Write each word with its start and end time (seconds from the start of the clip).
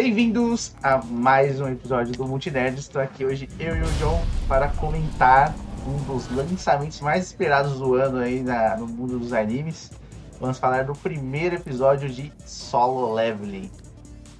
Bem-vindos 0.00 0.76
a 0.80 0.98
mais 0.98 1.60
um 1.60 1.66
episódio 1.66 2.12
do 2.12 2.24
Multinerd. 2.24 2.78
Estou 2.78 3.02
aqui 3.02 3.24
hoje, 3.24 3.48
eu 3.58 3.74
e 3.74 3.82
o 3.82 3.92
John, 3.94 4.24
para 4.46 4.68
comentar 4.68 5.52
um 5.84 5.96
dos 6.04 6.30
lançamentos 6.30 7.00
mais 7.00 7.26
esperados 7.26 7.80
do 7.80 7.96
ano 7.96 8.18
aí 8.18 8.40
na, 8.40 8.76
no 8.76 8.86
mundo 8.86 9.18
dos 9.18 9.32
animes. 9.32 9.90
Vamos 10.38 10.56
falar 10.56 10.84
do 10.84 10.92
primeiro 10.92 11.56
episódio 11.56 12.08
de 12.08 12.32
Solo 12.46 13.12
Leveling. 13.12 13.68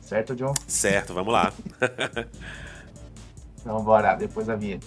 Certo, 0.01 0.37
John? 0.37 0.55
Certo, 0.69 1.13
vamos 1.13 1.33
lá. 1.33 1.53
então 3.61 3.83
bora, 3.83 4.15
depois 4.15 4.47
da 4.47 4.54
vinheta. 4.54 4.87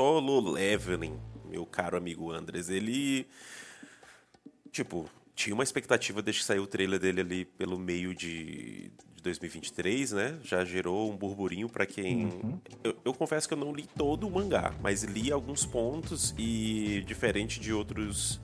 Solo 0.00 0.52
Leveling, 0.52 1.20
meu 1.46 1.66
caro 1.66 1.94
amigo 1.94 2.32
Andres, 2.32 2.70
ele. 2.70 3.26
Tipo, 4.72 5.10
tinha 5.34 5.52
uma 5.52 5.62
expectativa 5.62 6.22
desde 6.22 6.40
que 6.40 6.46
saiu 6.46 6.62
o 6.62 6.66
trailer 6.66 6.98
dele 6.98 7.20
ali 7.20 7.44
pelo 7.44 7.78
meio 7.78 8.14
de, 8.14 8.90
de 9.14 9.22
2023, 9.22 10.12
né? 10.12 10.38
Já 10.42 10.64
gerou 10.64 11.12
um 11.12 11.16
burburinho 11.18 11.68
para 11.68 11.84
quem. 11.84 12.24
Uhum. 12.24 12.60
Eu, 12.82 12.96
eu, 13.04 13.12
confesso 13.12 13.46
que 13.46 13.52
eu 13.52 13.58
não 13.58 13.74
li 13.74 13.86
todo 13.94 14.26
o 14.26 14.30
mangá, 14.30 14.74
mas 14.80 15.02
li 15.02 15.30
alguns 15.30 15.66
pontos 15.66 16.34
e, 16.38 17.04
diferente 17.06 17.60
de 17.60 17.70
outros 17.70 18.40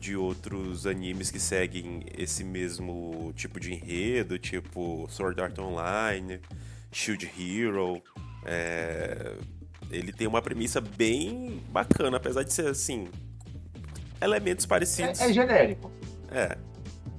de 0.00 0.16
outros 0.16 0.86
animes 0.86 1.30
que 1.30 1.38
seguem 1.38 2.04
esse 2.16 2.42
mesmo 2.42 3.34
tipo 3.36 3.60
de 3.60 3.74
enredo, 3.74 4.38
tipo 4.38 5.06
Sword 5.10 5.42
Art 5.42 5.58
Online, 5.58 6.40
Shield 6.90 7.30
Hero, 7.38 8.02
é, 8.46 9.36
ele 9.90 10.12
tem 10.12 10.26
uma 10.26 10.42
premissa 10.42 10.80
bem 10.80 11.62
bacana, 11.70 12.16
apesar 12.16 12.42
de 12.42 12.52
ser 12.52 12.66
assim. 12.66 13.08
Elementos 14.20 14.66
parecidos. 14.66 15.20
É, 15.20 15.30
é 15.30 15.32
genérico. 15.32 15.90
É. 16.30 16.56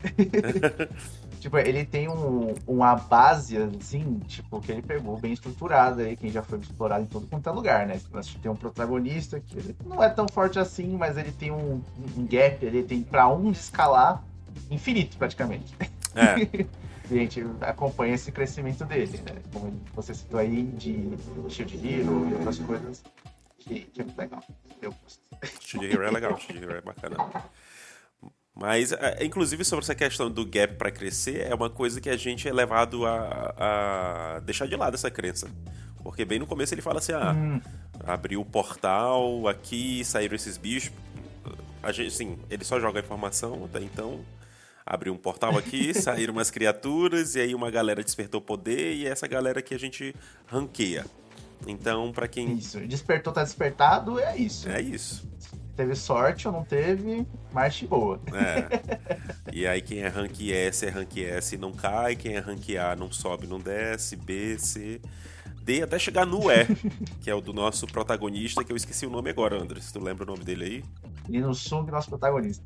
tipo, 1.39 1.57
ele 1.57 1.85
tem 1.85 2.09
um, 2.09 2.53
uma 2.65 2.95
base, 2.95 3.57
assim, 3.57 4.19
tipo, 4.27 4.59
que 4.59 4.71
ele 4.71 4.81
pegou 4.81 5.17
bem 5.17 5.33
estruturada 5.33 6.03
aí, 6.03 6.15
que 6.15 6.29
já 6.29 6.41
foi 6.41 6.59
explorado 6.59 7.03
em 7.03 7.07
todo 7.07 7.27
quanto 7.27 7.47
é 7.47 7.51
lugar, 7.51 7.87
né? 7.87 7.99
Tem 8.41 8.51
um 8.51 8.55
protagonista 8.55 9.39
que 9.39 9.57
ele 9.57 9.75
não 9.85 10.03
é 10.03 10.09
tão 10.09 10.25
forte 10.31 10.59
assim, 10.59 10.97
mas 10.97 11.17
ele 11.17 11.31
tem 11.31 11.51
um, 11.51 11.81
um 12.17 12.25
gap, 12.25 12.65
ele 12.65 12.83
tem 12.83 13.03
pra 13.03 13.27
um 13.27 13.51
escalar 13.51 14.23
infinito, 14.69 15.17
praticamente. 15.17 15.73
É. 16.15 16.65
a 17.13 17.17
gente 17.17 17.45
acompanha 17.61 18.15
esse 18.15 18.31
crescimento 18.31 18.85
dele, 18.85 19.17
né? 19.19 19.41
Como 19.53 19.81
você 19.93 20.13
citou 20.13 20.39
aí, 20.39 20.63
de 20.63 21.17
Shield 21.49 21.75
Hero 21.75 22.29
e 22.29 22.33
outras 22.33 22.59
coisas, 22.59 23.03
que, 23.59 23.81
que 23.81 24.01
é 24.01 24.03
muito 24.03 24.17
legal. 24.17 24.43
Eu 24.81 24.91
gosto. 24.91 25.21
Shield 25.61 25.85
Hero 25.85 26.03
é 26.03 26.11
legal, 26.11 26.39
Shield 26.39 26.63
Hero 26.63 26.75
é 26.77 26.81
bacana. 26.81 27.17
Mas, 28.53 28.91
é, 28.91 29.23
inclusive, 29.23 29.63
sobre 29.63 29.83
essa 29.83 29.93
questão 29.93 30.31
do 30.31 30.43
gap 30.45 30.75
para 30.75 30.89
crescer, 30.89 31.47
é 31.47 31.53
uma 31.53 31.69
coisa 31.69 32.01
que 32.01 32.09
a 32.09 32.17
gente 32.17 32.47
é 32.47 32.53
levado 32.53 33.05
a, 33.05 33.53
a, 33.57 34.39
deixar 34.39 34.67
de 34.67 34.75
lado 34.75 34.95
essa 34.95 35.11
crença. 35.11 35.47
Porque 36.01 36.25
bem 36.25 36.39
no 36.39 36.47
começo 36.47 36.73
ele 36.73 36.81
fala 36.81 36.97
assim: 36.97 37.11
ah, 37.11 37.33
hum. 37.33 37.61
abriu 38.05 38.41
o 38.41 38.45
portal 38.45 39.47
aqui, 39.47 40.03
saíram 40.03 40.35
esses 40.35 40.57
bichos. 40.57 40.91
A 41.83 41.91
gente, 41.91 42.11
sim, 42.11 42.39
ele 42.49 42.63
só 42.63 42.79
joga 42.79 42.99
informação, 42.99 43.65
até 43.65 43.79
então 43.79 44.25
abriu 44.87 45.13
um 45.13 45.17
portal 45.17 45.57
aqui, 45.57 45.93
saíram 45.99 46.33
umas 46.33 46.49
criaturas, 46.49 47.35
e 47.35 47.41
aí 47.41 47.53
uma 47.53 47.69
galera 47.69 48.03
despertou 48.03 48.41
poder, 48.41 48.95
e 48.95 49.05
é 49.05 49.09
essa 49.09 49.27
galera 49.27 49.61
que 49.61 49.75
a 49.75 49.79
gente 49.79 50.15
ranqueia. 50.47 51.05
Então, 51.65 52.11
para 52.11 52.27
quem. 52.27 52.53
Isso, 52.53 52.79
despertou, 52.81 53.33
tá 53.33 53.43
despertado, 53.43 54.19
é 54.19 54.37
isso. 54.37 54.69
É 54.69 54.81
isso. 54.81 55.27
Teve 55.75 55.93
sorte 55.93 56.47
ou 56.47 56.53
não 56.53 56.63
teve, 56.63 57.25
marcha 57.53 57.85
boa. 57.85 58.19
É. 58.33 59.53
E 59.53 59.67
aí 59.67 59.79
quem 59.79 59.99
é 59.99 60.07
rank 60.07 60.49
S 60.49 60.85
é 60.85 60.89
rank 60.89 61.17
S 61.17 61.53
e 61.53 61.57
não 61.57 61.71
cai, 61.71 62.15
quem 62.15 62.33
é 62.33 62.39
rank 62.39 62.67
A 62.75 62.95
não 62.95 63.11
sobe, 63.11 63.45
não 63.45 63.59
desce, 63.59 64.15
B, 64.15 64.57
C, 64.57 64.99
D, 65.61 65.83
até 65.83 65.99
chegar 65.99 66.25
no 66.25 66.49
E, 66.49 66.65
que 67.21 67.29
é 67.29 67.35
o 67.35 67.41
do 67.41 67.53
nosso 67.53 67.85
protagonista, 67.85 68.63
que 68.63 68.71
eu 68.71 68.75
esqueci 68.75 69.05
o 69.05 69.09
nome 69.09 69.29
agora, 69.29 69.61
André. 69.61 69.81
Se 69.81 69.93
tu 69.93 70.01
lembra 70.01 70.23
o 70.23 70.27
nome 70.27 70.43
dele 70.43 70.63
aí? 70.63 70.83
E 71.29 71.39
no 71.39 71.53
Sung, 71.53 71.91
nosso 71.91 72.09
protagonista. 72.09 72.63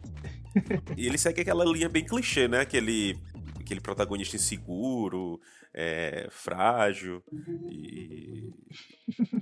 E 0.97 1.07
ele 1.07 1.17
segue 1.17 1.41
aquela 1.41 1.65
linha 1.65 1.89
bem 1.89 2.05
clichê, 2.05 2.47
né? 2.47 2.61
Aquele, 2.61 3.17
aquele 3.59 3.79
protagonista 3.79 4.35
inseguro, 4.35 5.39
é, 5.73 6.27
frágil. 6.29 7.23
E... 7.69 8.53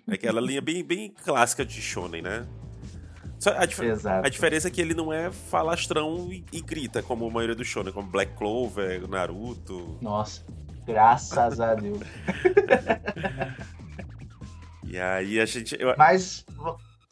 Aquela 0.08 0.42
linha 0.42 0.62
bem, 0.62 0.84
bem 0.84 1.12
clássica 1.12 1.66
de 1.66 1.82
Shonen, 1.82 2.22
né? 2.22 2.48
A, 3.58 3.66
dif 3.66 3.82
Exato. 3.82 4.28
a 4.28 4.30
diferença 4.30 4.68
é 4.68 4.72
que 4.72 4.82
ele 4.82 4.94
não 4.94 5.14
é 5.14 5.32
falastrão 5.32 6.32
e, 6.32 6.44
e, 6.52 6.60
grita, 6.60 7.02
como 7.02 7.26
a 7.26 7.32
maioria 7.32 7.56
do 7.56 7.64
Shonen, 7.64 7.94
como 7.94 8.10
Black 8.10 8.36
Clover, 8.36 9.08
Naruto. 9.08 9.98
Nossa, 10.02 10.46
graças 10.86 11.62
a 11.62 11.74
Deus. 11.74 12.00
e 14.84 15.00
aí 15.00 15.40
a 15.40 15.46
gente. 15.46 15.78
Eu... 15.80 15.96
Mas 15.98 16.46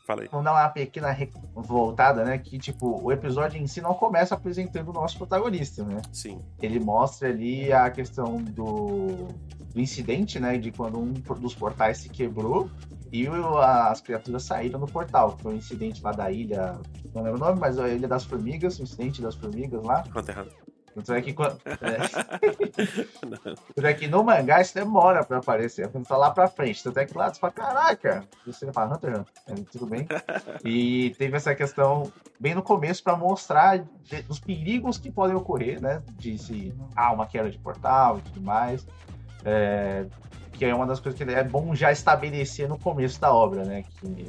Falei. 0.07 0.29
Vamos 0.31 0.45
dar 0.45 0.53
uma 0.53 0.69
pequena 0.69 1.13
voltada, 1.53 2.23
né? 2.23 2.37
Que, 2.37 2.57
tipo, 2.57 3.03
o 3.03 3.11
episódio 3.11 3.61
em 3.61 3.67
si 3.67 3.81
não 3.81 3.93
começa 3.93 4.35
apresentando 4.35 4.87
o 4.87 4.93
nosso 4.93 5.17
protagonista, 5.17 5.83
né? 5.83 6.01
Sim. 6.13 6.41
Ele 6.61 6.79
mostra 6.79 7.27
ali 7.27 7.73
a 7.73 7.89
questão 7.89 8.37
do, 8.37 9.27
do 9.73 9.81
incidente, 9.81 10.39
né? 10.39 10.57
De 10.57 10.71
quando 10.71 10.97
um 10.97 11.11
dos 11.11 11.53
portais 11.53 11.97
se 11.97 12.07
quebrou 12.07 12.69
e 13.11 13.27
as 13.27 13.99
criaturas 13.99 14.43
saíram 14.43 14.79
do 14.79 14.87
portal. 14.87 15.37
Foi 15.41 15.55
um 15.55 15.57
incidente 15.57 16.01
lá 16.01 16.13
da 16.13 16.31
ilha, 16.31 16.79
não 17.13 17.21
lembro 17.21 17.41
o 17.41 17.45
nome, 17.45 17.59
mas 17.59 17.77
a 17.77 17.89
Ilha 17.89 18.07
das 18.07 18.23
Formigas, 18.23 18.79
o 18.79 18.83
incidente 18.83 19.21
das 19.21 19.35
formigas 19.35 19.83
lá. 19.83 20.05
Conterrâneo. 20.13 20.53
Tanto 20.97 21.13
é 21.13 21.21
que, 21.21 21.31
quando... 21.31 21.59
é. 21.63 21.97
Tanto 23.75 23.87
é 23.87 23.93
que 23.93 24.07
no 24.07 24.23
mangá 24.23 24.59
isso 24.61 24.73
demora 24.73 25.23
pra 25.23 25.37
aparecer, 25.37 25.87
quando 25.89 26.07
tá 26.07 26.17
lá 26.17 26.31
pra 26.31 26.47
frente. 26.47 26.83
Tanto 26.83 26.97
é 26.97 27.05
que 27.05 27.15
lá 27.15 27.31
você 27.31 27.39
fala, 27.39 27.53
caraca, 27.53 28.23
você 28.43 28.71
fala 28.73 28.95
Hunter 28.95 29.19
Hunter, 29.19 29.33
é, 29.47 29.53
tudo 29.71 29.85
bem. 29.85 30.07
E 30.65 31.11
teve 31.19 31.37
essa 31.37 31.53
questão 31.53 32.11
bem 32.39 32.55
no 32.55 32.63
começo 32.63 33.03
pra 33.03 33.15
mostrar 33.15 33.85
os 34.27 34.39
perigos 34.39 34.97
que 34.97 35.11
podem 35.11 35.35
ocorrer, 35.35 35.79
né? 35.79 36.01
De 36.17 36.35
se 36.39 36.73
ah, 36.95 37.13
uma 37.13 37.27
queda 37.27 37.51
de 37.51 37.59
portal 37.59 38.17
e 38.17 38.21
tudo 38.21 38.41
mais. 38.41 38.87
É, 39.45 40.07
que 40.53 40.65
é 40.65 40.73
uma 40.73 40.87
das 40.87 40.99
coisas 40.99 41.15
que 41.15 41.31
é 41.31 41.43
bom 41.43 41.75
já 41.75 41.91
estabelecer 41.91 42.67
no 42.67 42.79
começo 42.79 43.21
da 43.21 43.31
obra, 43.31 43.63
né? 43.63 43.83
Que 43.83 44.27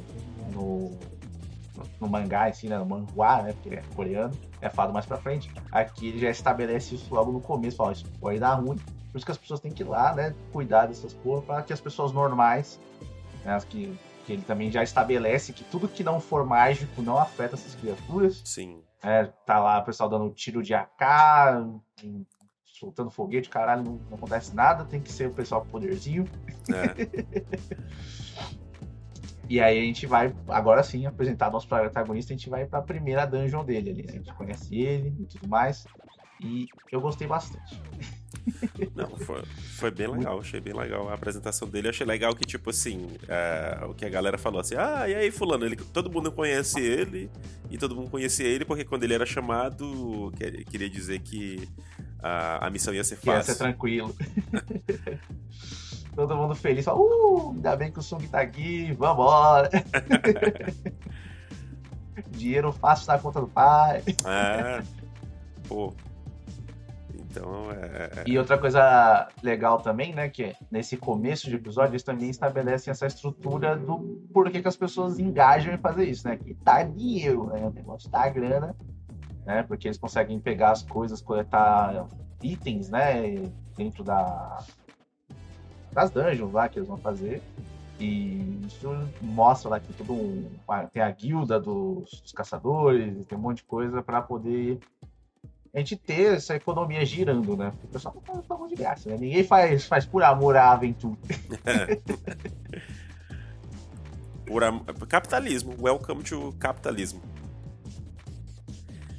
no 0.53 0.95
no 1.99 2.09
mangá, 2.09 2.45
assim, 2.45 2.67
né, 2.67 2.77
no 2.77 2.85
manhua, 2.85 3.41
né, 3.41 3.53
porque 3.53 3.75
é 3.75 3.83
coreano, 3.95 4.33
é 4.61 4.69
falado 4.69 4.93
mais 4.93 5.05
pra 5.05 5.17
frente. 5.17 5.51
Aqui 5.71 6.07
ele 6.07 6.19
já 6.19 6.29
estabelece 6.29 6.95
isso 6.95 7.13
logo 7.13 7.31
no 7.31 7.41
começo, 7.41 7.77
fala, 7.77 7.91
isso 7.93 8.05
pode 8.19 8.39
dar 8.39 8.55
ruim, 8.55 8.77
por 9.11 9.17
isso 9.17 9.25
que 9.25 9.31
as 9.31 9.37
pessoas 9.37 9.59
têm 9.59 9.71
que 9.71 9.83
ir 9.83 9.87
lá, 9.87 10.13
né, 10.13 10.35
cuidar 10.51 10.85
dessas 10.85 11.13
porra, 11.13 11.41
para 11.41 11.61
que 11.63 11.73
as 11.73 11.81
pessoas 11.81 12.11
normais, 12.11 12.79
né, 13.43 13.53
as 13.53 13.63
que, 13.63 13.97
que 14.25 14.33
ele 14.33 14.41
também 14.43 14.69
já 14.71 14.83
estabelece 14.83 15.53
que 15.53 15.63
tudo 15.63 15.87
que 15.87 16.03
não 16.03 16.19
for 16.19 16.45
mágico 16.45 17.01
não 17.01 17.17
afeta 17.17 17.55
essas 17.55 17.75
criaturas. 17.75 18.41
Sim. 18.45 18.81
É, 19.01 19.25
tá 19.45 19.59
lá 19.59 19.79
o 19.79 19.85
pessoal 19.85 20.09
dando 20.09 20.29
tiro 20.31 20.61
de 20.61 20.73
AK, 20.73 21.71
soltando 22.65 23.09
foguete, 23.09 23.49
caralho, 23.49 23.83
não, 23.83 23.99
não 24.09 24.17
acontece 24.17 24.55
nada, 24.55 24.85
tem 24.85 25.01
que 25.01 25.11
ser 25.11 25.27
o 25.27 25.33
pessoal 25.33 25.61
com 25.61 25.69
poderzinho. 25.69 26.25
É. 26.69 27.49
E 29.49 29.59
aí 29.59 29.79
a 29.79 29.81
gente 29.81 30.05
vai, 30.05 30.31
agora 30.47 30.83
sim, 30.83 31.07
apresentar 31.07 31.49
nosso 31.49 31.67
protagonista, 31.67 32.31
a 32.31 32.37
gente 32.37 32.49
vai 32.49 32.67
para 32.67 32.79
a 32.79 32.83
primeira 32.83 33.25
dungeon 33.25 33.65
dele 33.65 33.89
ali, 33.89 34.03
né? 34.03 34.13
A 34.13 34.15
gente 34.17 34.33
conhece 34.35 34.75
ele 34.79 35.11
e 35.19 35.25
tudo 35.25 35.47
mais. 35.47 35.87
E 36.39 36.67
eu 36.91 37.01
gostei 37.01 37.27
bastante. 37.27 37.81
Não, 38.95 39.17
foi, 39.17 39.43
foi 39.75 39.91
bem 39.91 40.07
legal, 40.07 40.39
achei 40.39 40.61
bem 40.61 40.73
legal 40.73 41.09
a 41.09 41.15
apresentação 41.15 41.67
dele. 41.67 41.89
achei 41.89 42.05
legal 42.05 42.33
que, 42.35 42.45
tipo 42.45 42.69
assim, 42.69 43.07
é, 43.27 43.85
o 43.85 43.93
que 43.95 44.05
a 44.05 44.09
galera 44.09 44.37
falou 44.37 44.61
assim: 44.61 44.75
ah, 44.75 45.09
e 45.09 45.15
aí, 45.15 45.31
Fulano, 45.31 45.65
ele, 45.65 45.75
todo 45.75 46.11
mundo 46.11 46.31
conhece 46.31 46.79
ele, 46.79 47.29
e 47.71 47.77
todo 47.77 47.95
mundo 47.95 48.09
conhecia 48.09 48.47
ele 48.47 48.63
porque 48.63 48.85
quando 48.85 49.03
ele 49.03 49.15
era 49.15 49.25
chamado, 49.25 50.31
queria 50.69 50.89
dizer 50.89 51.19
que 51.19 51.67
a, 52.21 52.67
a 52.67 52.69
missão 52.69 52.93
ia 52.93 53.03
ser 53.03 53.15
fácil. 53.15 53.31
Ia 53.33 53.43
ser 53.43 53.55
tranquilo. 53.55 54.15
Todo 56.19 56.35
mundo 56.35 56.53
feliz, 56.53 56.83
fala, 56.83 56.99
uh, 56.99 57.51
ainda 57.55 57.77
bem 57.77 57.89
que 57.89 57.99
o 57.99 58.01
Sung 58.01 58.27
tá 58.27 58.41
aqui, 58.41 58.91
vambora. 58.91 59.69
Dinheiro 62.31 62.73
fácil 62.73 63.07
na 63.07 63.17
conta 63.17 63.39
do 63.39 63.47
pai. 63.47 64.03
É. 64.25 64.83
Pô. 65.65 65.93
Então 67.15 67.71
é, 67.71 68.19
é. 68.19 68.23
E 68.27 68.37
outra 68.37 68.57
coisa 68.57 69.29
legal 69.41 69.79
também, 69.79 70.13
né? 70.13 70.27
Que 70.27 70.53
nesse 70.69 70.97
começo 70.97 71.49
de 71.49 71.55
episódio 71.55 71.91
eles 71.91 72.03
também 72.03 72.29
estabelecem 72.29 72.91
essa 72.91 73.07
estrutura 73.07 73.77
do 73.77 74.21
porquê 74.33 74.61
que 74.61 74.67
as 74.67 74.75
pessoas 74.75 75.19
engajam 75.19 75.73
em 75.73 75.77
fazer 75.77 76.03
isso, 76.03 76.27
né? 76.27 76.35
Que 76.35 76.53
tá 76.53 76.83
dinheiro, 76.83 77.45
né? 77.45 77.65
O 77.65 77.71
negócio 77.71 78.09
tá 78.09 78.27
grana, 78.27 78.75
né? 79.45 79.63
Porque 79.63 79.87
eles 79.87 79.97
conseguem 79.97 80.37
pegar 80.37 80.71
as 80.71 80.83
coisas, 80.83 81.21
coletar 81.21 82.09
itens, 82.43 82.89
né? 82.89 83.35
Dentro 83.77 84.03
da, 84.03 84.57
das 85.91 86.11
dungeons 86.11 86.51
lá 86.51 86.69
que 86.69 86.79
eles 86.79 86.87
vão 86.87 86.97
fazer. 86.97 87.41
E 87.99 88.61
isso 88.65 88.89
mostra 89.21 89.71
lá 89.71 89.79
que 89.79 89.91
tudo 89.93 90.13
um, 90.13 90.49
tem 90.91 91.01
a 91.01 91.11
guilda 91.11 91.59
dos, 91.59 92.21
dos 92.21 92.31
caçadores, 92.31 93.25
tem 93.27 93.37
um 93.37 93.41
monte 93.41 93.57
de 93.57 93.63
coisa 93.63 94.01
para 94.01 94.21
poder 94.21 94.79
a 95.73 95.77
gente 95.79 95.95
ter 95.95 96.35
essa 96.35 96.55
economia 96.55 97.05
girando, 97.05 97.55
né? 97.55 97.71
Porque 97.71 97.85
o 97.85 97.89
pessoal 97.89 98.15
não 98.15 98.21
faz 98.21 98.45
favor 98.47 98.67
de 98.67 98.75
graça, 98.75 99.09
né? 99.09 99.17
Ninguém 99.19 99.43
faz, 99.43 99.85
faz 99.85 100.05
por 100.05 100.23
amor 100.23 100.55
à 100.55 100.71
aventura. 100.71 101.17
por 104.47 104.63
am... 104.63 104.79
Capitalismo. 105.07 105.75
Welcome 105.79 106.23
to 106.23 106.55
capitalismo. 106.59 107.21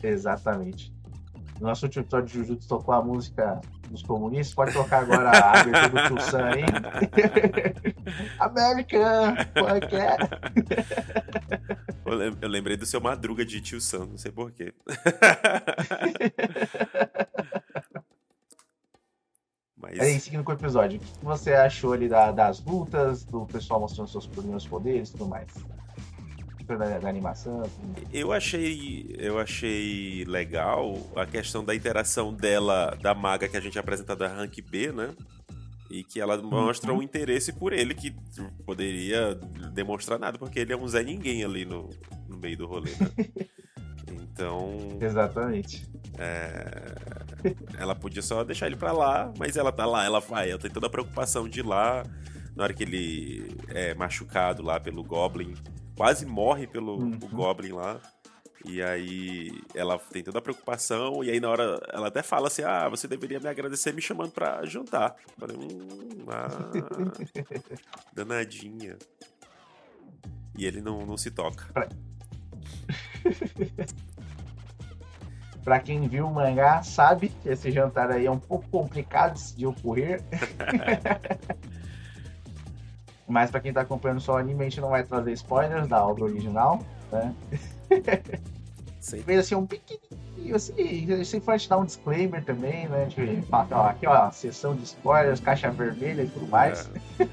Exatamente. 0.02 0.92
Nosso 1.60 1.84
último 1.84 2.02
episódio 2.04 2.26
de 2.26 2.32
Jujutsu 2.38 2.66
tocou 2.66 2.94
a 2.94 3.02
música 3.02 3.60
dos 3.90 4.02
comunistas. 4.02 4.54
Pode 4.54 4.72
tocar 4.72 5.02
agora 5.02 5.28
a 5.30 5.60
abertura 5.60 5.88
do 5.90 6.08
Tio 6.08 6.20
Sam 6.22 6.46
aí. 6.46 6.64
American! 8.40 9.34
É? 9.92 10.16
Eu 12.40 12.48
lembrei 12.48 12.78
do 12.78 12.86
seu 12.86 13.00
Madruga 13.00 13.44
de 13.44 13.60
Tio 13.60 13.80
Sam, 13.80 14.06
não 14.06 14.16
sei 14.16 14.32
porquê. 14.32 14.72
Mas... 19.76 19.98
Aí, 19.98 20.18
seguindo 20.20 20.44
com 20.44 20.52
o 20.52 20.54
episódio, 20.54 20.98
o 20.98 21.02
que 21.02 21.24
você 21.24 21.52
achou 21.52 21.92
ali 21.92 22.08
da, 22.08 22.32
das 22.32 22.64
lutas, 22.64 23.24
do 23.24 23.44
pessoal 23.46 23.80
mostrando 23.80 24.08
seus 24.08 24.26
primeiros 24.26 24.66
poderes 24.66 25.08
e 25.08 25.12
tudo 25.12 25.26
mais? 25.26 25.48
Da, 26.76 26.98
da, 26.98 27.08
animação? 27.08 27.62
Assim? 27.62 27.82
Eu 28.12 28.32
achei, 28.32 29.14
eu 29.18 29.38
achei 29.38 30.24
legal 30.24 30.96
a 31.16 31.26
questão 31.26 31.64
da 31.64 31.74
interação 31.74 32.32
dela, 32.32 32.96
da 33.02 33.14
maga 33.14 33.48
que 33.48 33.56
a 33.56 33.60
gente 33.60 33.78
apresentou 33.78 34.16
da 34.16 34.28
Rank 34.28 34.60
B, 34.70 34.92
né? 34.92 35.14
E 35.90 36.04
que 36.04 36.20
ela 36.20 36.40
mostra 36.40 36.92
uhum. 36.92 36.98
um 36.98 37.02
interesse 37.02 37.52
por 37.52 37.72
ele 37.72 37.94
que 37.94 38.14
poderia 38.64 39.34
demonstrar 39.74 40.18
nada, 40.18 40.38
porque 40.38 40.60
ele 40.60 40.72
é 40.72 40.76
um 40.76 40.86
Zé 40.86 41.02
Ninguém 41.02 41.44
ali 41.44 41.64
no, 41.64 41.90
no 42.28 42.36
meio 42.36 42.56
do 42.56 42.66
rolê, 42.66 42.90
né? 42.90 43.46
Então. 44.12 44.98
Exatamente. 45.00 45.88
É... 46.18 46.94
Ela 47.78 47.94
podia 47.94 48.22
só 48.22 48.44
deixar 48.44 48.66
ele 48.66 48.76
pra 48.76 48.92
lá, 48.92 49.32
mas 49.38 49.56
ela 49.56 49.72
tá 49.72 49.86
lá, 49.86 50.04
ela 50.04 50.20
vai. 50.20 50.50
Ela 50.50 50.58
tem 50.58 50.70
toda 50.70 50.86
a 50.86 50.90
preocupação 50.90 51.48
de 51.48 51.60
ir 51.60 51.66
lá. 51.66 52.04
Na 52.54 52.64
hora 52.64 52.74
que 52.74 52.82
ele 52.82 53.56
é 53.68 53.94
machucado 53.94 54.62
lá 54.62 54.78
pelo 54.80 55.02
Goblin, 55.04 55.54
quase 56.00 56.24
morre 56.24 56.66
pelo 56.66 56.98
uhum. 56.98 57.18
Goblin 57.30 57.72
lá. 57.72 58.00
E 58.64 58.82
aí 58.82 59.50
ela 59.74 59.98
tem 59.98 60.22
toda 60.24 60.38
a 60.38 60.42
preocupação, 60.42 61.22
e 61.22 61.30
aí 61.30 61.38
na 61.38 61.50
hora 61.50 61.78
ela 61.92 62.08
até 62.08 62.22
fala 62.22 62.46
assim: 62.46 62.62
Ah, 62.62 62.88
você 62.88 63.06
deveria 63.06 63.38
me 63.38 63.46
agradecer 63.46 63.92
me 63.92 64.00
chamando 64.00 64.30
pra 64.30 64.64
jantar. 64.64 65.14
Eu 65.28 65.34
falei, 65.38 65.56
hum, 65.58 66.24
ah, 66.28 66.48
danadinha. 68.16 68.96
E 70.56 70.64
ele 70.64 70.80
não, 70.80 71.04
não 71.04 71.18
se 71.18 71.30
toca. 71.30 71.70
Pra... 71.74 71.86
pra 75.62 75.80
quem 75.80 76.08
viu 76.08 76.26
o 76.26 76.32
mangá, 76.34 76.82
sabe 76.82 77.28
que 77.28 77.50
esse 77.50 77.70
jantar 77.70 78.10
aí 78.10 78.24
é 78.24 78.30
um 78.30 78.40
pouco 78.40 78.66
complicado 78.70 79.38
de 79.54 79.66
ocorrer. 79.66 80.22
Mas 83.30 83.50
pra 83.50 83.60
quem 83.60 83.72
tá 83.72 83.82
acompanhando 83.82 84.20
só 84.20 84.34
o 84.34 84.36
anime, 84.36 84.62
a 84.62 84.64
gente 84.64 84.80
não 84.80 84.90
vai 84.90 85.04
trazer 85.04 85.32
spoilers 85.32 85.86
da 85.86 86.04
obra 86.04 86.24
original, 86.24 86.84
né? 87.12 87.32
Sim. 89.00 89.22
Veio 89.22 89.40
assim 89.40 89.54
um 89.54 89.64
pequenininho, 89.64 90.56
assim, 90.56 91.24
se 91.24 91.40
for 91.40 91.58
te 91.58 91.68
dar 91.68 91.78
um 91.78 91.84
disclaimer 91.84 92.44
também, 92.44 92.88
né? 92.88 93.06
De 93.06 93.40
falar, 93.42 93.68
ó, 93.70 93.86
aqui 93.86 94.06
ó, 94.06 94.30
sessão 94.30 94.74
de 94.74 94.82
spoilers, 94.82 95.40
caixa 95.40 95.70
vermelha 95.70 96.22
e 96.22 96.28
tudo 96.28 96.48
mais. 96.48 96.90
É. 97.18 97.24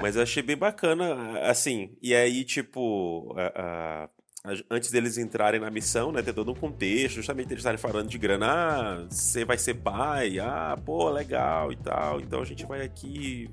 Mas 0.00 0.16
eu 0.16 0.22
achei 0.22 0.42
bem 0.42 0.56
bacana, 0.56 1.40
assim, 1.40 1.96
e 2.00 2.14
aí, 2.14 2.44
tipo, 2.44 3.34
a, 3.36 4.08
a, 4.44 4.54
antes 4.70 4.90
deles 4.90 5.16
entrarem 5.16 5.60
na 5.60 5.70
missão, 5.70 6.12
né, 6.12 6.22
tem 6.22 6.32
todo 6.34 6.52
um 6.52 6.54
contexto, 6.54 7.16
justamente 7.16 7.48
eles 7.48 7.60
estarem 7.60 7.78
falando 7.78 8.08
de 8.08 8.18
grana, 8.18 8.46
ah, 8.46 9.06
você 9.08 9.44
vai 9.44 9.56
ser 9.56 9.74
pai, 9.74 10.38
ah, 10.38 10.78
pô, 10.84 11.08
legal 11.10 11.72
e 11.72 11.76
tal, 11.76 12.20
então 12.20 12.42
a 12.42 12.44
gente 12.44 12.64
vai 12.66 12.82
aqui 12.82 13.50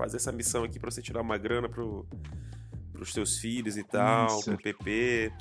fazer 0.00 0.16
essa 0.16 0.32
missão 0.32 0.64
aqui 0.64 0.78
pra 0.78 0.90
você 0.90 1.02
tirar 1.02 1.20
uma 1.20 1.36
grana 1.36 1.68
pro 1.68 2.06
pros 2.92 3.14
teus 3.14 3.38
filhos 3.38 3.78
e 3.78 3.82
tal, 3.82 4.26
Isso. 4.26 4.44
pro 4.44 4.58
PP. 4.58 5.32